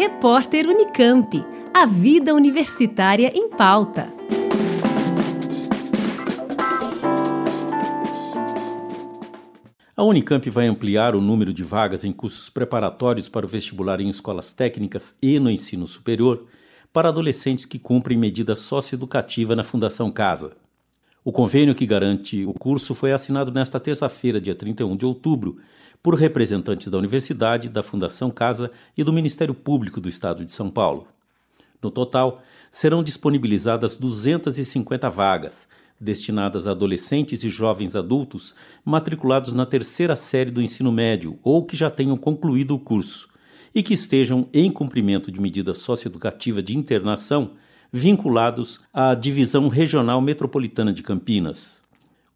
Repórter 0.00 0.66
Unicamp. 0.66 1.44
A 1.74 1.84
vida 1.84 2.34
universitária 2.34 3.30
em 3.36 3.50
pauta. 3.50 4.10
A 9.94 10.02
Unicamp 10.02 10.48
vai 10.48 10.68
ampliar 10.68 11.14
o 11.14 11.20
número 11.20 11.52
de 11.52 11.62
vagas 11.62 12.02
em 12.02 12.14
cursos 12.14 12.48
preparatórios 12.48 13.28
para 13.28 13.44
o 13.44 13.48
vestibular 13.50 14.00
em 14.00 14.08
escolas 14.08 14.54
técnicas 14.54 15.14
e 15.22 15.38
no 15.38 15.50
ensino 15.50 15.86
superior 15.86 16.46
para 16.94 17.10
adolescentes 17.10 17.66
que 17.66 17.78
cumprem 17.78 18.16
medida 18.16 18.56
socioeducativa 18.56 19.54
na 19.54 19.62
Fundação 19.62 20.10
Casa. 20.10 20.56
O 21.22 21.30
convênio 21.30 21.74
que 21.74 21.84
garante 21.84 22.46
o 22.46 22.54
curso 22.54 22.94
foi 22.94 23.12
assinado 23.12 23.52
nesta 23.52 23.78
terça-feira, 23.78 24.40
dia 24.40 24.54
31 24.54 24.96
de 24.96 25.04
outubro, 25.04 25.58
por 26.02 26.14
representantes 26.14 26.90
da 26.90 26.98
Universidade, 26.98 27.68
da 27.68 27.82
Fundação 27.82 28.30
Casa 28.30 28.70
e 28.96 29.04
do 29.04 29.12
Ministério 29.12 29.54
Público 29.54 30.00
do 30.00 30.08
Estado 30.08 30.44
de 30.44 30.52
São 30.52 30.70
Paulo. 30.70 31.06
No 31.82 31.90
total, 31.90 32.42
serão 32.70 33.02
disponibilizadas 33.02 33.96
250 33.96 35.10
vagas, 35.10 35.68
destinadas 36.00 36.66
a 36.66 36.70
adolescentes 36.70 37.44
e 37.44 37.50
jovens 37.50 37.94
adultos 37.94 38.54
matriculados 38.84 39.52
na 39.52 39.66
terceira 39.66 40.16
série 40.16 40.50
do 40.50 40.62
ensino 40.62 40.90
médio 40.90 41.38
ou 41.42 41.64
que 41.64 41.76
já 41.76 41.90
tenham 41.90 42.16
concluído 42.16 42.74
o 42.74 42.78
curso 42.78 43.28
e 43.74 43.82
que 43.82 43.94
estejam 43.94 44.48
em 44.52 44.70
cumprimento 44.70 45.30
de 45.30 45.40
medida 45.40 45.74
socioeducativa 45.74 46.62
de 46.62 46.76
internação 46.76 47.52
vinculados 47.92 48.80
à 48.92 49.14
Divisão 49.14 49.68
Regional 49.68 50.20
Metropolitana 50.20 50.92
de 50.92 51.02
Campinas. 51.02 51.79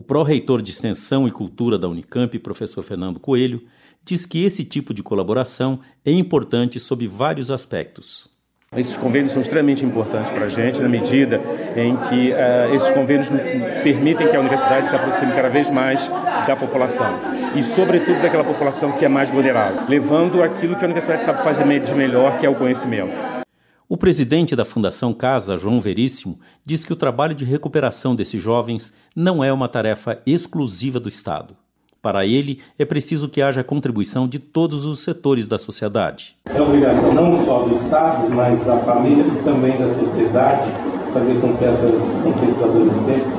O 0.00 0.02
pró-reitor 0.02 0.62
de 0.62 0.70
Extensão 0.70 1.28
e 1.28 1.30
Cultura 1.30 1.78
da 1.78 1.86
Unicamp, 1.86 2.38
professor 2.38 2.82
Fernando 2.82 3.20
Coelho, 3.20 3.62
diz 4.02 4.24
que 4.24 4.42
esse 4.42 4.64
tipo 4.64 4.94
de 4.94 5.02
colaboração 5.02 5.80
é 6.02 6.10
importante 6.10 6.80
sob 6.80 7.06
vários 7.06 7.50
aspectos. 7.50 8.26
Esses 8.74 8.96
convênios 8.96 9.32
são 9.32 9.42
extremamente 9.42 9.84
importantes 9.84 10.32
para 10.32 10.46
a 10.46 10.48
gente, 10.48 10.80
na 10.80 10.88
medida 10.88 11.38
em 11.76 11.94
que 12.08 12.32
uh, 12.32 12.74
esses 12.74 12.90
convênios 12.92 13.28
permitem 13.82 14.26
que 14.30 14.36
a 14.36 14.40
universidade 14.40 14.88
se 14.88 14.96
aproxime 14.96 15.34
cada 15.34 15.50
vez 15.50 15.68
mais 15.68 16.08
da 16.46 16.56
população 16.56 17.18
e, 17.54 17.62
sobretudo, 17.62 18.22
daquela 18.22 18.44
população 18.44 18.92
que 18.92 19.04
é 19.04 19.08
mais 19.08 19.28
vulnerável, 19.28 19.82
levando 19.86 20.42
aquilo 20.42 20.76
que 20.76 20.82
a 20.82 20.86
universidade 20.86 21.24
sabe 21.24 21.44
fazer 21.44 21.78
de 21.78 21.94
melhor, 21.94 22.38
que 22.38 22.46
é 22.46 22.48
o 22.48 22.54
conhecimento. 22.54 23.39
O 23.92 23.96
presidente 23.96 24.54
da 24.54 24.64
Fundação 24.64 25.12
Casa, 25.12 25.58
João 25.58 25.80
Veríssimo, 25.80 26.38
diz 26.64 26.84
que 26.84 26.92
o 26.92 26.96
trabalho 26.96 27.34
de 27.34 27.44
recuperação 27.44 28.14
desses 28.14 28.40
jovens 28.40 28.92
não 29.16 29.42
é 29.42 29.52
uma 29.52 29.66
tarefa 29.66 30.22
exclusiva 30.24 31.00
do 31.00 31.08
Estado. 31.08 31.56
Para 32.00 32.24
ele, 32.24 32.60
é 32.78 32.84
preciso 32.84 33.28
que 33.28 33.42
haja 33.42 33.64
contribuição 33.64 34.28
de 34.28 34.38
todos 34.38 34.84
os 34.84 35.00
setores 35.00 35.48
da 35.48 35.58
sociedade. 35.58 36.36
É 36.44 36.62
obrigação 36.62 37.12
não 37.12 37.44
só 37.44 37.64
do 37.64 37.74
Estado, 37.84 38.30
mas 38.30 38.64
da 38.64 38.78
família 38.78 39.24
e 39.24 39.42
também 39.42 39.76
da 39.76 39.92
sociedade 39.92 40.70
fazer 41.12 41.40
com 41.40 41.56
que, 41.56 41.64
essas, 41.64 42.00
com 42.22 42.32
que 42.32 42.44
esses 42.44 42.62
adolescentes 42.62 43.32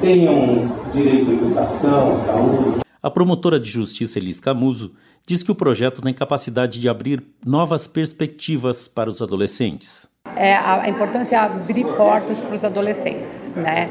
tenham 0.00 0.74
direito 0.90 1.32
à 1.32 1.34
educação, 1.34 2.12
à 2.14 2.16
saúde. 2.16 2.81
A 3.02 3.10
promotora 3.10 3.58
de 3.58 3.68
justiça 3.68 4.18
Elis 4.18 4.40
Camuso 4.40 4.94
diz 5.26 5.42
que 5.42 5.50
o 5.50 5.54
projeto 5.54 6.00
tem 6.00 6.14
capacidade 6.14 6.78
de 6.78 6.88
abrir 6.88 7.22
novas 7.44 7.86
perspectivas 7.86 8.86
para 8.86 9.10
os 9.10 9.20
adolescentes 9.20 10.12
é 10.36 10.54
a, 10.54 10.88
importância 10.88 11.36
é 11.36 11.38
abrir 11.38 11.84
portas 11.84 12.40
para 12.40 12.54
os 12.54 12.64
adolescentes, 12.64 13.50
né? 13.54 13.88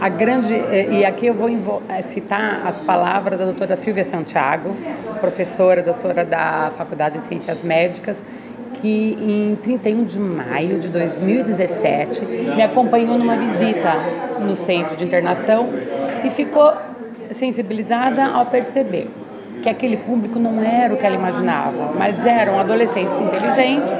A 0.00 0.08
grande 0.08 0.54
e 0.54 1.04
aqui 1.04 1.26
eu 1.26 1.34
vou 1.34 1.82
é, 1.88 2.02
citar 2.02 2.66
as 2.66 2.80
palavras 2.80 3.38
da 3.38 3.44
doutora 3.44 3.76
Silvia 3.76 4.04
Santiago, 4.04 4.76
professora, 5.20 5.82
doutora 5.82 6.24
da 6.24 6.72
Faculdade 6.76 7.18
de 7.18 7.26
Ciências 7.26 7.62
Médicas, 7.62 8.22
que 8.74 9.16
em 9.20 9.56
31 9.56 10.04
de 10.04 10.18
maio 10.18 10.80
de 10.80 10.88
2017 10.88 12.24
me 12.24 12.62
acompanhou 12.62 13.18
numa 13.18 13.36
visita 13.36 13.94
no 14.40 14.54
centro 14.54 14.96
de 14.96 15.04
internação 15.04 15.68
e 16.24 16.30
ficou 16.30 16.72
sensibilizada 17.32 18.24
ao 18.26 18.46
perceber 18.46 19.10
que 19.62 19.68
aquele 19.68 19.96
público 19.96 20.38
não 20.38 20.62
era 20.62 20.94
o 20.94 20.96
que 20.96 21.04
ela 21.04 21.16
imaginava, 21.16 21.92
mas 21.98 22.24
eram 22.24 22.58
adolescentes 22.58 23.18
inteligentes, 23.18 23.92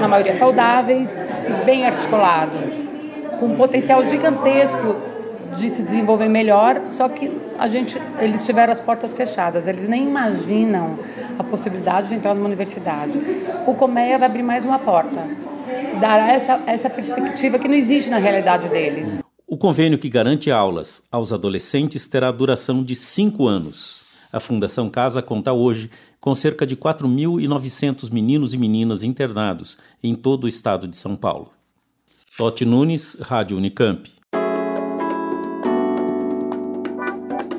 na 0.00 0.08
maioria 0.08 0.34
saudáveis 0.36 1.08
e 1.48 1.64
bem 1.64 1.86
articulados, 1.86 2.82
com 3.38 3.46
um 3.46 3.56
potencial 3.56 4.02
gigantesco 4.04 4.96
de 5.56 5.70
se 5.70 5.82
desenvolver 5.82 6.28
melhor, 6.28 6.82
só 6.88 7.08
que 7.08 7.40
a 7.58 7.68
gente, 7.68 8.00
eles 8.18 8.44
tiveram 8.44 8.72
as 8.72 8.80
portas 8.80 9.12
fechadas, 9.12 9.66
eles 9.66 9.88
nem 9.88 10.06
imaginam 10.06 10.98
a 11.38 11.44
possibilidade 11.44 12.08
de 12.08 12.16
entrar 12.16 12.34
numa 12.34 12.46
universidade. 12.46 13.12
O 13.66 13.74
Comeia 13.74 14.18
vai 14.18 14.28
abrir 14.28 14.42
mais 14.42 14.64
uma 14.64 14.78
porta, 14.78 15.20
dará 16.00 16.32
essa, 16.32 16.60
essa 16.66 16.90
perspectiva 16.90 17.58
que 17.58 17.68
não 17.68 17.74
existe 17.74 18.10
na 18.10 18.18
realidade 18.18 18.68
deles. 18.68 19.25
O 19.48 19.56
convênio 19.56 19.96
que 19.96 20.08
garante 20.08 20.50
aulas 20.50 21.04
aos 21.10 21.32
adolescentes 21.32 22.08
terá 22.08 22.32
duração 22.32 22.82
de 22.82 22.96
cinco 22.96 23.46
anos. 23.46 24.00
A 24.32 24.40
Fundação 24.40 24.88
Casa 24.88 25.22
conta 25.22 25.52
hoje 25.52 25.88
com 26.18 26.34
cerca 26.34 26.66
de 26.66 26.76
4.900 26.76 28.12
meninos 28.12 28.52
e 28.52 28.58
meninas 28.58 29.04
internados 29.04 29.78
em 30.02 30.16
todo 30.16 30.44
o 30.44 30.48
estado 30.48 30.88
de 30.88 30.96
São 30.96 31.14
Paulo. 31.14 31.52
Totti 32.36 32.64
Nunes, 32.64 33.16
Rádio 33.20 33.56
Unicamp. 33.56 34.10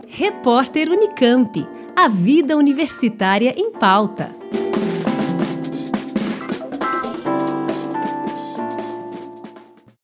Repórter 0.10 0.90
Unicamp. 0.90 1.66
A 1.96 2.10
vida 2.10 2.58
universitária 2.58 3.54
em 3.58 3.72
pauta. 3.72 4.36